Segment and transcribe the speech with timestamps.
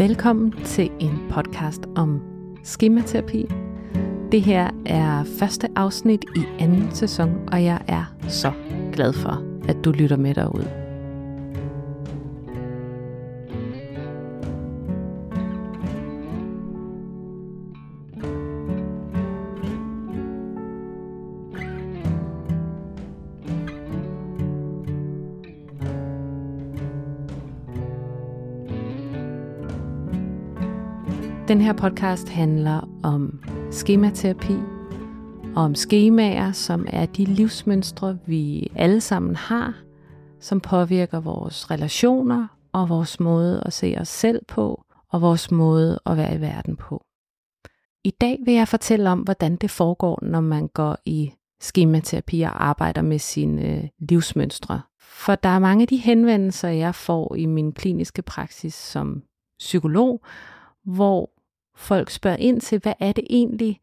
[0.00, 2.20] Velkommen til en podcast om
[2.64, 3.46] skematerapi.
[4.32, 8.52] Det her er første afsnit i anden sæson, og jeg er så
[8.92, 10.79] glad for, at du lytter med derude.
[31.50, 34.54] Den her podcast handler om skematerapi,
[35.56, 39.74] og om skemaer, som er de livsmønstre, vi alle sammen har,
[40.40, 46.00] som påvirker vores relationer og vores måde at se os selv på, og vores måde
[46.06, 47.04] at være i verden på.
[48.04, 52.64] I dag vil jeg fortælle om, hvordan det foregår, når man går i skematerapi og
[52.64, 54.80] arbejder med sine øh, livsmønstre.
[55.00, 59.22] For der er mange af de henvendelser, jeg får i min kliniske praksis som
[59.58, 60.24] psykolog,
[60.84, 61.30] hvor
[61.80, 63.80] folk spørger ind til, hvad er det egentlig,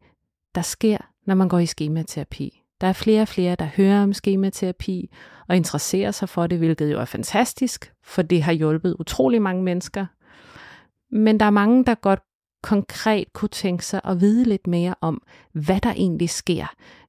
[0.54, 2.62] der sker, når man går i skematerapi.
[2.80, 5.10] Der er flere og flere, der hører om skematerapi
[5.48, 9.62] og interesserer sig for det, hvilket jo er fantastisk, for det har hjulpet utrolig mange
[9.62, 10.06] mennesker.
[11.10, 12.20] Men der er mange, der godt
[12.62, 15.22] konkret kunne tænke sig at vide lidt mere om,
[15.52, 16.66] hvad der egentlig sker,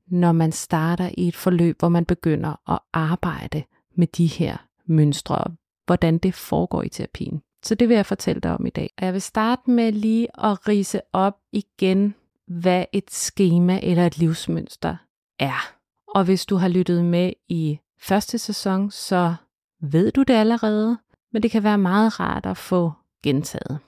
[0.08, 3.64] når man starter i et forløb, hvor man begynder at arbejde
[3.96, 5.44] med de her mønstre,
[5.86, 7.42] hvordan det foregår i terapien.
[7.64, 8.94] Så det vil jeg fortælle dig om i dag.
[8.98, 12.16] Og jeg vil starte med lige at rise op igen,
[12.48, 14.96] hvad et schema eller et livsmønster
[15.40, 15.74] er.
[16.08, 19.36] Og hvis du har lyttet med i første sæson, så
[19.82, 20.98] ved du det allerede,
[21.34, 22.92] men det kan være meget rart at få
[23.24, 23.80] gentaget.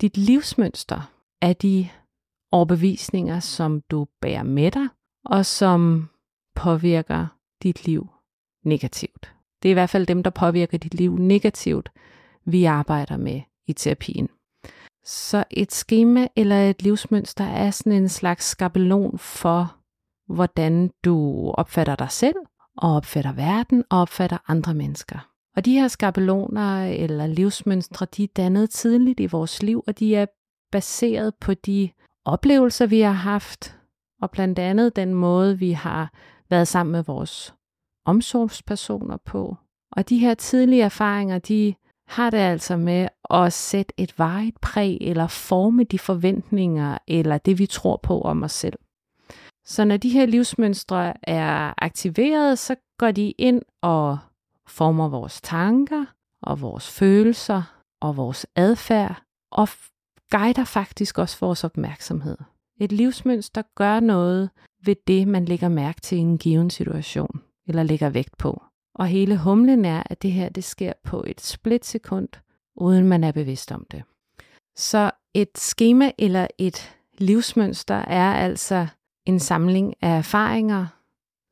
[0.00, 1.88] Dit livsmønster er de
[2.52, 4.88] overbevisninger, som du bærer med dig,
[5.24, 6.08] og som
[6.54, 7.26] påvirker
[7.62, 8.08] dit liv
[8.64, 9.34] negativt.
[9.62, 11.90] Det er i hvert fald dem, der påvirker dit liv negativt,
[12.46, 14.28] vi arbejder med i terapien.
[15.04, 19.76] Så et schema eller et livsmønster er sådan en slags skabelon for,
[20.34, 22.36] hvordan du opfatter dig selv,
[22.76, 25.28] og opfatter verden, og opfatter andre mennesker.
[25.56, 30.14] Og de her skabeloner eller livsmønstre, de er dannet tidligt i vores liv, og de
[30.14, 30.26] er
[30.72, 31.90] baseret på de
[32.24, 33.78] oplevelser, vi har haft,
[34.22, 36.12] og blandt andet den måde, vi har
[36.50, 37.54] været sammen med vores
[38.04, 39.56] omsorgspersoner på.
[39.92, 41.74] Og de her tidlige erfaringer, de
[42.08, 47.58] har det altså med at sætte et varigt præg eller forme de forventninger eller det,
[47.58, 48.78] vi tror på om os selv.
[49.64, 54.18] Så når de her livsmønstre er aktiveret, så går de ind og
[54.66, 56.04] former vores tanker
[56.42, 57.62] og vores følelser
[58.00, 59.68] og vores adfærd og
[60.30, 62.36] guider faktisk også vores opmærksomhed.
[62.80, 64.50] Et livsmønster gør noget
[64.84, 68.62] ved det, man lægger mærke til i en given situation eller lægger vægt på.
[68.94, 72.28] Og hele humlen er, at det her det sker på et splitsekund,
[72.76, 74.02] uden man er bevidst om det.
[74.76, 78.86] Så et schema eller et livsmønster er altså
[79.26, 80.86] en samling af erfaringer,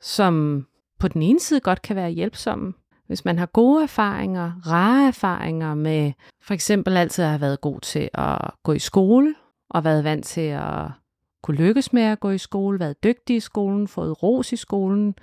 [0.00, 0.66] som
[0.98, 2.74] på den ene side godt kan være hjælpsomme,
[3.06, 7.80] hvis man har gode erfaringer, rare erfaringer med for eksempel altid at have været god
[7.80, 9.34] til at gå i skole,
[9.70, 10.90] og været vant til at
[11.42, 15.14] kunne lykkes med at gå i skole, været dygtig i skolen, fået ros i skolen,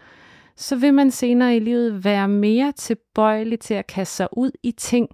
[0.59, 4.71] så vil man senere i livet være mere tilbøjelig til at kaste sig ud i
[4.71, 5.09] ting,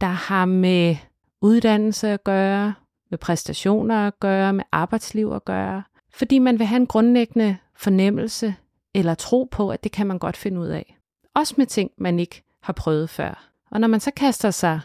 [0.00, 0.96] der har med
[1.40, 2.74] uddannelse at gøre,
[3.10, 5.82] med præstationer at gøre, med arbejdsliv at gøre.
[6.12, 8.54] Fordi man vil have en grundlæggende fornemmelse
[8.94, 10.98] eller tro på, at det kan man godt finde ud af.
[11.34, 13.50] Også med ting, man ikke har prøvet før.
[13.70, 14.80] Og når man så kaster sig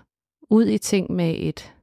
[0.49, 1.73] ud i ting med et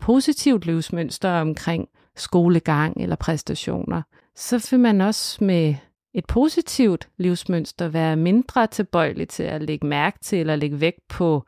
[0.00, 4.02] positivt livsmønster omkring skolegang eller præstationer,
[4.36, 5.74] så vil man også med
[6.14, 11.44] et positivt livsmønster være mindre tilbøjelig til at lægge mærke til eller lægge vægt på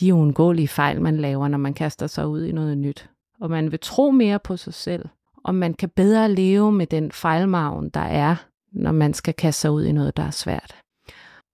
[0.00, 3.10] de uundgåelige fejl, man laver, når man kaster sig ud i noget nyt.
[3.40, 5.08] Og man vil tro mere på sig selv,
[5.44, 8.36] og man kan bedre leve med den fejlmagen, der er,
[8.72, 10.76] når man skal kaste sig ud i noget, der er svært.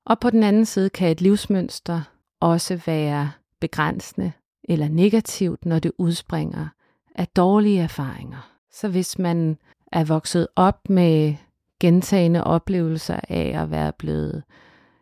[0.07, 2.01] Og på den anden side kan et livsmønster
[2.41, 3.31] også være
[3.61, 4.33] begrænsende
[4.65, 6.69] eller negativt, når det udspringer
[7.15, 8.51] af dårlige erfaringer.
[8.73, 9.59] Så hvis man
[9.93, 11.35] er vokset op med
[11.81, 14.43] gentagende oplevelser af at være blevet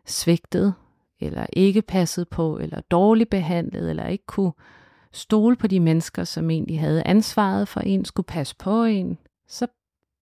[0.05, 0.73] svigtet,
[1.19, 4.53] eller ikke passet på, eller dårligt behandlet, eller ikke kunne
[5.11, 9.67] stole på de mennesker, som egentlig havde ansvaret for en, skulle passe på en, så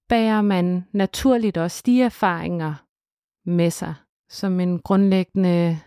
[0.10, 2.74] bærer man naturligt også de erfaringer
[3.46, 3.94] med sig,
[4.30, 5.80] som en grundlæggende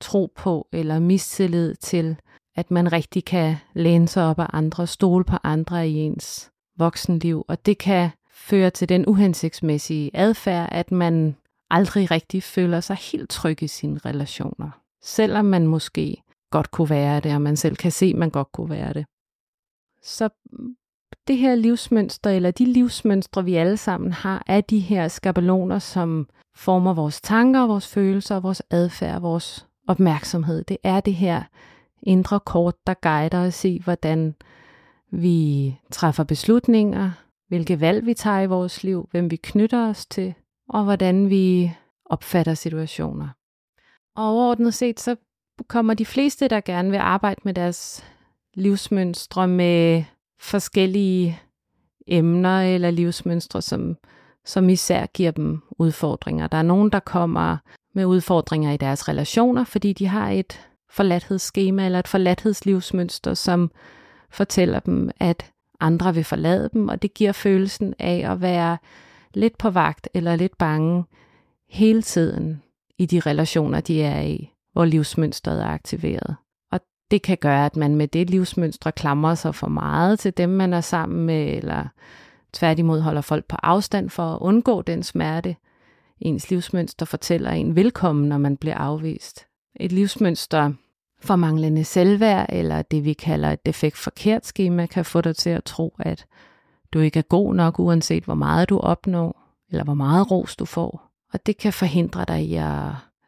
[0.00, 2.16] tro på eller mistillid til,
[2.56, 7.44] at man rigtig kan læne sig op af andre, stole på andre i ens voksenliv,
[7.48, 8.10] og det kan
[8.42, 11.36] fører til den uhensigtsmæssige adfærd, at man
[11.70, 14.70] aldrig rigtig føler sig helt tryg i sine relationer.
[15.02, 18.52] Selvom man måske godt kunne være det, og man selv kan se, at man godt
[18.52, 19.06] kunne være det.
[20.02, 20.28] Så
[21.28, 26.28] det her livsmønster, eller de livsmønstre, vi alle sammen har, er de her skabeloner, som
[26.54, 30.64] former vores tanker, vores følelser, vores adfærd, vores opmærksomhed.
[30.64, 31.42] Det er det her
[32.02, 34.34] indre kort, der guider os i, hvordan
[35.10, 37.10] vi træffer beslutninger,
[37.52, 40.34] hvilke valg vi tager i vores liv, hvem vi knytter os til,
[40.68, 41.72] og hvordan vi
[42.06, 43.28] opfatter situationer.
[44.16, 45.16] Og overordnet set, så
[45.68, 48.04] kommer de fleste, der gerne vil arbejde med deres
[48.54, 50.04] livsmønstre med
[50.40, 51.40] forskellige
[52.06, 53.96] emner eller livsmønstre, som,
[54.44, 56.46] som især giver dem udfordringer.
[56.46, 57.56] Der er nogen, der kommer
[57.94, 63.70] med udfordringer i deres relationer, fordi de har et forladthedsskema eller et forladthedslivsmønster, som
[64.30, 68.78] fortæller dem, at andre vil forlade dem, og det giver følelsen af at være
[69.34, 71.04] lidt på vagt eller lidt bange
[71.68, 72.62] hele tiden
[72.98, 76.36] i de relationer, de er i, hvor livsmønstret er aktiveret.
[76.72, 76.80] Og
[77.10, 80.72] det kan gøre, at man med det livsmønstre klamrer sig for meget til dem, man
[80.72, 81.84] er sammen med, eller
[82.52, 85.56] tværtimod holder folk på afstand for at undgå den smerte.
[86.20, 89.46] Ens livsmønster fortæller en velkommen, når man bliver afvist.
[89.80, 90.72] Et livsmønster
[91.24, 95.50] for manglende selvværd, eller det vi kalder et defekt forkert schema, kan få dig til
[95.50, 96.26] at tro, at
[96.92, 100.64] du ikke er god nok, uanset hvor meget du opnår, eller hvor meget ros du
[100.64, 101.10] får.
[101.32, 102.82] Og det kan forhindre dig i at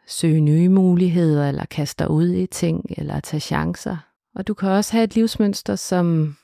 [0.06, 3.96] søge nye muligheder, eller kaste dig ud i ting, eller tage chancer.
[4.34, 6.36] Og du kan også have et livsmønster, som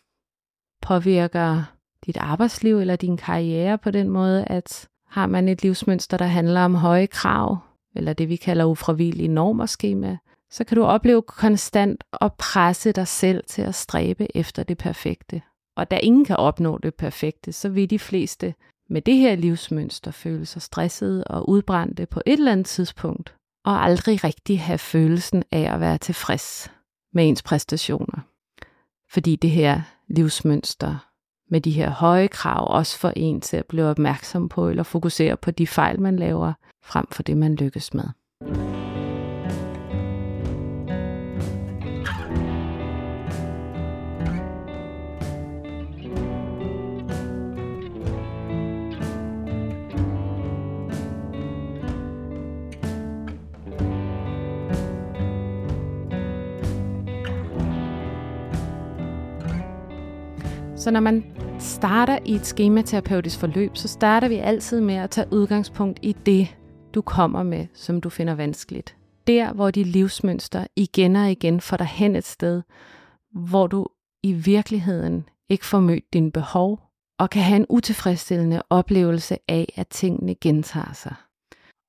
[0.83, 1.63] påvirker
[2.07, 6.61] dit arbejdsliv eller din karriere på den måde, at har man et livsmønster, der handler
[6.65, 7.59] om høje krav,
[7.97, 10.17] eller det vi kalder ufravillige normer schema,
[10.51, 15.43] så kan du opleve konstant at presse dig selv til at stræbe efter det perfekte.
[15.77, 18.55] Og da ingen kan opnå det perfekte, så vil de fleste
[18.91, 23.85] med det her livsmønster føle sig stressede og udbrændte på et eller andet tidspunkt, og
[23.85, 26.73] aldrig rigtig have følelsen af at være tilfreds
[27.13, 28.21] med ens præstationer.
[29.11, 31.11] Fordi det her livsmønster
[31.51, 35.37] med de her høje krav også får en til at blive opmærksom på eller fokusere
[35.37, 36.53] på de fejl, man laver,
[36.85, 38.05] frem for det, man lykkes med.
[60.81, 61.25] Så når man
[61.59, 66.57] starter i et skematerapeutisk forløb, så starter vi altid med at tage udgangspunkt i det,
[66.95, 68.97] du kommer med, som du finder vanskeligt.
[69.27, 72.63] Der, hvor de livsmønster igen og igen får dig hen et sted,
[73.33, 73.87] hvor du
[74.23, 76.81] i virkeligheden ikke får mødt dine behov,
[77.19, 81.15] og kan have en utilfredsstillende oplevelse af, at tingene gentager sig.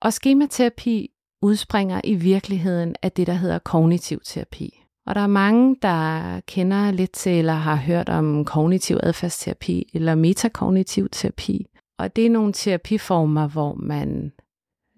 [0.02, 1.12] Og skematerapi
[1.42, 4.81] udspringer i virkeligheden af det, der hedder kognitiv terapi.
[5.08, 10.16] Og der er mange, der kender lidt til eller har hørt om kognitiv adfærdsterapi eller
[10.16, 11.66] metakognitiv terapi.
[12.00, 14.32] Og det er nogle terapiformer, hvor man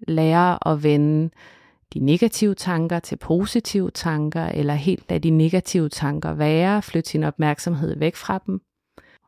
[0.08, 1.30] lærer at vende
[1.94, 7.24] de negative tanker til positive tanker, eller helt lade de negative tanker være, flytte sin
[7.24, 8.60] opmærksomhed væk fra dem.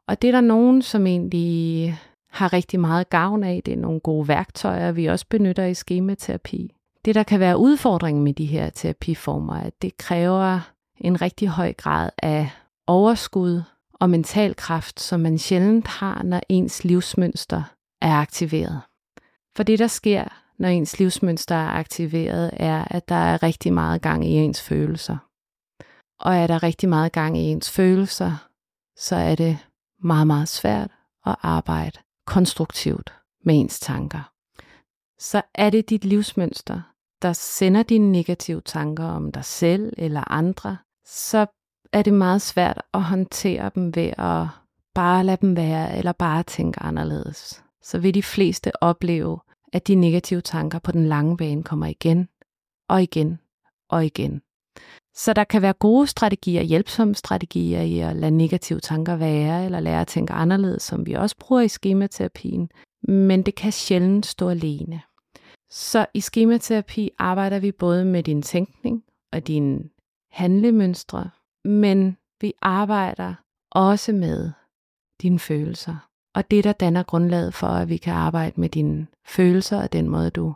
[0.08, 1.99] Og det er der nogen, som egentlig
[2.31, 3.62] har rigtig meget gavn af.
[3.67, 6.75] Det er nogle gode værktøjer, vi også benytter i skematerapi
[7.06, 10.61] det, der kan være udfordringen med de her terapiformer, at det kræver
[11.00, 12.50] en rigtig høj grad af
[12.87, 13.62] overskud
[13.94, 17.63] og mental kraft, som man sjældent har, når ens livsmønster
[18.03, 18.81] er aktiveret.
[19.56, 20.25] For det, der sker,
[20.58, 25.17] når ens livsmønster er aktiveret, er, at der er rigtig meget gang i ens følelser.
[26.20, 28.48] Og er der rigtig meget gang i ens følelser,
[28.98, 29.58] så er det
[30.03, 30.91] meget, meget svært
[31.27, 34.32] at arbejde konstruktivt med ens tanker.
[35.19, 36.81] Så er det dit livsmønster,
[37.23, 41.46] der sender dine negative tanker om dig selv eller andre, så
[41.93, 44.46] er det meget svært at håndtere dem ved at
[44.94, 47.65] bare lade dem være eller bare tænke anderledes.
[47.82, 49.39] Så vil de fleste opleve,
[49.73, 52.29] at de negative tanker på den lange bane kommer igen
[52.89, 53.39] og igen
[53.89, 54.43] og igen.
[55.15, 59.81] Så der kan være gode strategier, hjælpsomme strategier i at lade negative tanker være, eller
[59.81, 62.70] lære at tænke anderledes, som vi også bruger i skematerapien,
[63.03, 65.03] men det kan sjældent stå alene.
[65.79, 69.81] Så i skematerapi arbejder vi både med din tænkning og dine
[70.31, 71.31] handlemønstre,
[71.65, 73.35] men vi arbejder
[73.71, 74.51] også med
[75.23, 76.09] dine følelser.
[76.35, 80.09] Og det, der danner grundlaget for, at vi kan arbejde med dine følelser og den
[80.09, 80.55] måde, du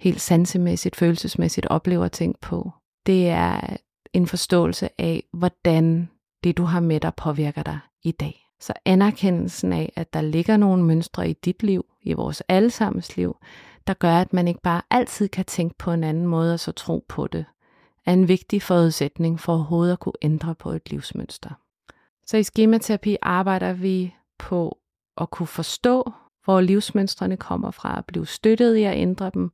[0.00, 2.70] helt sansemæssigt, følelsesmæssigt oplever ting på,
[3.06, 3.76] det er
[4.12, 6.08] en forståelse af, hvordan
[6.44, 8.46] det, du har med dig, påvirker dig i dag.
[8.60, 13.36] Så anerkendelsen af, at der ligger nogle mønstre i dit liv, i vores allesammens liv,
[13.86, 16.72] der gør, at man ikke bare altid kan tænke på en anden måde og så
[16.72, 17.44] tro på det,
[18.06, 21.50] er en vigtig forudsætning for overhovedet at kunne ændre på et livsmønster.
[22.26, 24.78] Så i skematerapi arbejder vi på
[25.16, 26.12] at kunne forstå,
[26.44, 29.50] hvor livsmønstrene kommer fra, at blive støttet i at ændre dem,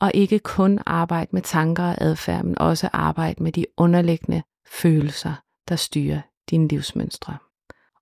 [0.00, 5.34] og ikke kun arbejde med tanker og adfærd, men også arbejde med de underliggende følelser,
[5.68, 6.20] der styrer
[6.50, 7.36] dine livsmønstre.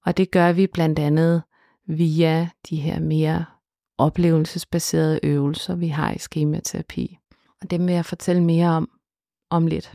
[0.07, 1.43] Og det gør vi blandt andet
[1.87, 3.45] via de her mere
[3.99, 7.19] oplevelsesbaserede øvelser, vi har i skematerapi.
[7.63, 8.91] Og dem vil jeg fortælle mere om
[9.51, 9.95] om lidt.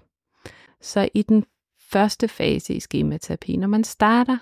[0.82, 1.46] Så i den
[1.92, 4.38] første fase i skematerapi, når man starter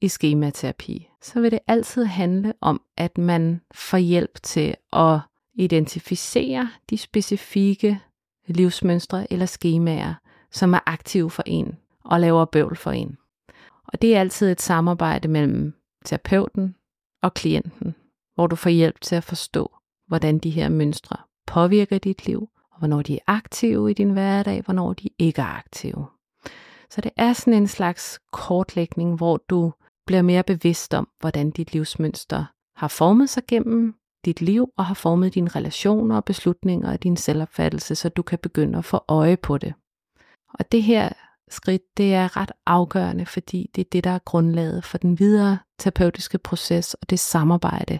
[0.00, 5.18] i skematerapi, så vil det altid handle om, at man får hjælp til at
[5.54, 8.00] identificere de specifikke
[8.46, 10.14] livsmønstre eller skemaer,
[10.52, 13.16] som er aktive for en og laver bøvl for en.
[13.86, 15.74] Og det er altid et samarbejde mellem
[16.04, 16.74] terapeuten
[17.22, 17.94] og klienten,
[18.36, 19.76] hvor du får hjælp til at forstå,
[20.06, 21.16] hvordan de her mønstre
[21.46, 25.56] påvirker dit liv, og hvornår de er aktive i din hverdag, hvornår de ikke er
[25.56, 26.06] aktive.
[26.90, 29.72] Så det er sådan en slags kortlægning, hvor du
[30.06, 32.44] bliver mere bevidst om, hvordan dit livsmønster
[32.76, 37.16] har formet sig gennem dit liv og har formet dine relationer og beslutninger og din
[37.16, 39.74] selvopfattelse, så du kan begynde at få øje på det.
[40.54, 41.12] Og det her
[41.50, 45.58] skridt, det er ret afgørende, fordi det er det, der er grundlaget for den videre
[45.78, 47.98] terapeutiske proces og det samarbejde,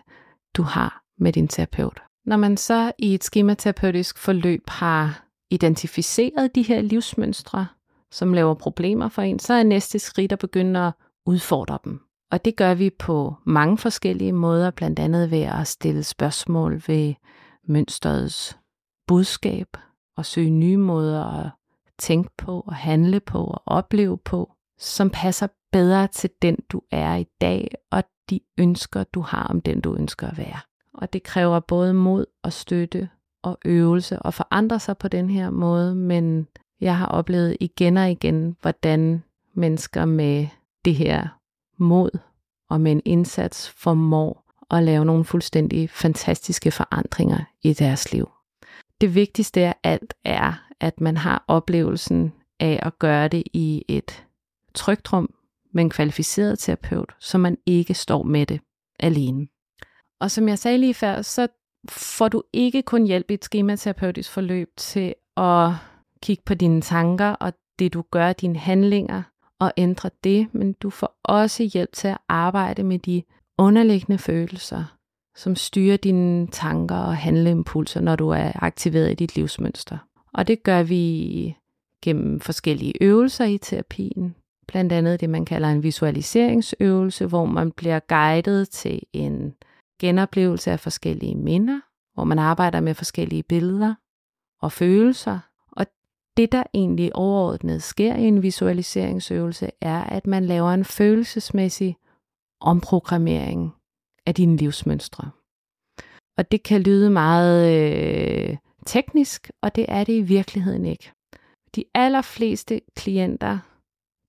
[0.56, 2.02] du har med din terapeut.
[2.24, 7.66] Når man så i et skematerapeutisk forløb har identificeret de her livsmønstre,
[8.10, 10.92] som laver problemer for en, så er næste skridt at begynde at
[11.26, 12.00] udfordre dem.
[12.30, 17.14] Og det gør vi på mange forskellige måder, blandt andet ved at stille spørgsmål ved
[17.68, 18.58] mønsterets
[19.06, 19.66] budskab
[20.16, 21.50] og søge nye måder at
[21.98, 25.46] tænke på og handle på og opleve på, som passer
[25.76, 29.96] bedre til den, du er i dag, og de ønsker, du har om den, du
[29.96, 30.60] ønsker at være.
[30.94, 33.08] Og det kræver både mod og støtte
[33.42, 36.48] og øvelse og forandre sig på den her måde, men
[36.80, 39.22] jeg har oplevet igen og igen, hvordan
[39.54, 40.46] mennesker med
[40.84, 41.28] det her
[41.78, 42.10] mod
[42.70, 48.30] og med en indsats formår at lave nogle fuldstændig fantastiske forandringer i deres liv.
[49.00, 54.26] Det vigtigste af alt er, at man har oplevelsen af at gøre det i et
[54.74, 55.30] trygt rum
[55.76, 58.60] med en kvalificeret terapeut, så man ikke står med det
[59.00, 59.46] alene.
[60.20, 61.48] Og som jeg sagde lige før, så
[61.90, 65.70] får du ikke kun hjælp i et skematerapeutisk forløb til at
[66.22, 69.22] kigge på dine tanker og det du gør, dine handlinger,
[69.60, 73.22] og ændre det, men du får også hjælp til at arbejde med de
[73.58, 74.96] underliggende følelser,
[75.36, 79.98] som styrer dine tanker og handleimpulser, når du er aktiveret i dit livsmønster.
[80.32, 81.56] Og det gør vi
[82.02, 84.34] gennem forskellige øvelser i terapien.
[84.68, 89.54] Blandt andet det, man kalder en visualiseringsøvelse, hvor man bliver guidet til en
[90.00, 91.80] genoplevelse af forskellige minder,
[92.14, 93.94] hvor man arbejder med forskellige billeder
[94.62, 95.38] og følelser.
[95.72, 95.86] Og
[96.36, 101.96] det, der egentlig overordnet sker i en visualiseringsøvelse, er, at man laver en følelsesmæssig
[102.60, 103.74] omprogrammering
[104.26, 105.30] af dine livsmønstre.
[106.38, 108.56] Og det kan lyde meget øh,
[108.86, 111.12] teknisk, og det er det i virkeligheden ikke.
[111.74, 113.58] De allerfleste klienter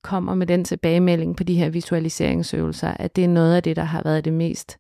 [0.08, 3.84] kommer med den tilbagemelding på de her visualiseringsøvelser, at det er noget af det, der
[3.84, 4.78] har været det mest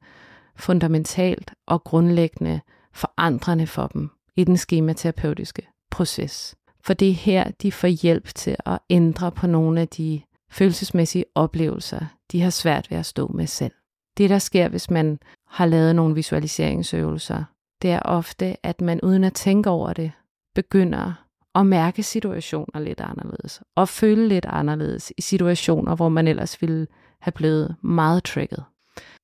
[0.55, 2.59] fundamentalt og grundlæggende
[2.93, 6.55] forandrende for dem i den skematerapeutiske proces.
[6.81, 11.25] For det er her, de får hjælp til at ændre på nogle af de følelsesmæssige
[11.35, 13.73] oplevelser, de har svært ved at stå med selv.
[14.17, 17.43] Det, der sker, hvis man har lavet nogle visualiseringsøvelser,
[17.81, 20.11] det er ofte, at man uden at tænke over det,
[20.55, 21.26] begynder
[21.59, 26.87] at mærke situationer lidt anderledes, og føle lidt anderledes i situationer, hvor man ellers ville
[27.19, 28.63] have blevet meget trigget.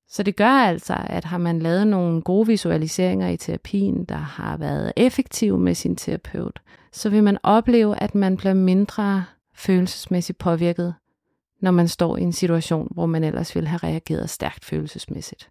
[0.08, 4.56] Så det gør altså, at har man lavet nogle gode visualiseringer i terapien, der har
[4.56, 6.60] været effektive med sin terapeut,
[6.92, 9.24] så vil man opleve, at man bliver mindre
[9.54, 10.94] følelsesmæssigt påvirket,
[11.60, 15.48] når man står i en situation, hvor man ellers ville have reageret stærkt følelsesmæssigt.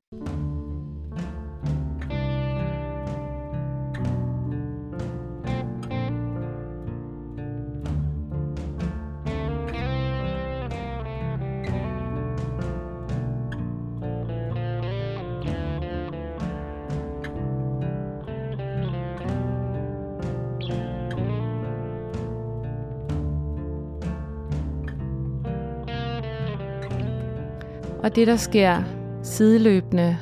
[28.03, 28.83] Og det, der sker
[29.23, 30.17] sideløbende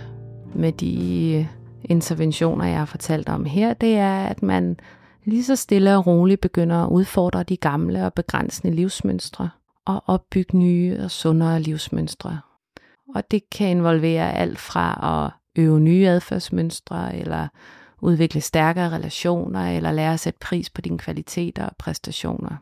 [0.56, 1.46] med de øh,
[1.84, 4.80] interventioner, jeg har fortalt om her, det er, at man
[5.26, 9.50] lige så stille og roligt begynder at udfordre de gamle og begrænsende livsmønstre
[9.86, 12.40] og opbygge nye og sundere livsmønstre.
[13.16, 17.48] Og det kan involvere alt fra at øve nye adfærdsmønstre, eller
[18.02, 22.56] udvikle stærkere relationer, eller lære at sætte pris på dine kvaliteter og præstationer.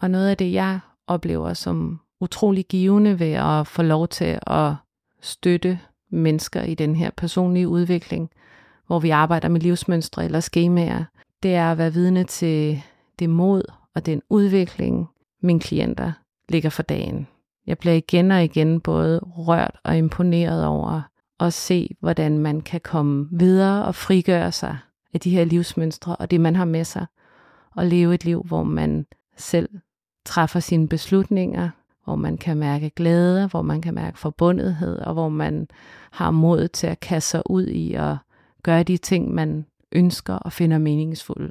[0.00, 4.74] Og noget af det, jeg oplever som utrolig givende ved at få lov til at
[5.20, 5.78] støtte
[6.10, 8.30] mennesker i den her personlige udvikling,
[8.86, 11.04] hvor vi arbejder med livsmønstre eller skemaer,
[11.42, 12.82] det er at være vidne til
[13.18, 13.62] det mod
[13.94, 15.08] og den udvikling,
[15.42, 16.12] mine klienter
[16.48, 17.26] ligger for dagen.
[17.66, 21.02] Jeg bliver igen og igen både rørt og imponeret over
[21.40, 24.78] at se, hvordan man kan komme videre og frigøre sig
[25.14, 27.06] af de her livsmønstre og det, man har med sig,
[27.76, 29.06] og leve et liv, hvor man
[29.36, 29.68] selv
[30.24, 31.70] træffer sine beslutninger,
[32.08, 35.68] hvor man kan mærke glæde, hvor man kan mærke forbundethed, og hvor man
[36.10, 38.16] har mod til at kaste sig ud i at
[38.62, 41.50] gøre de ting, man ønsker og finder meningsfulde.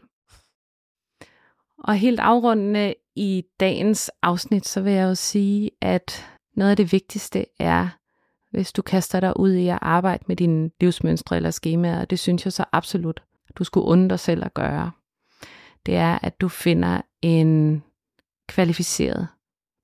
[1.84, 6.92] Og helt afrundende i dagens afsnit, så vil jeg jo sige, at noget af det
[6.92, 7.88] vigtigste er,
[8.52, 12.46] hvis du kaster dig ud i at arbejde med dine livsmønstre eller skemaer, det synes
[12.46, 13.24] jeg så absolut,
[13.56, 14.92] du skulle undre dig selv at gøre.
[15.86, 17.84] Det er, at du finder en
[18.48, 19.28] kvalificeret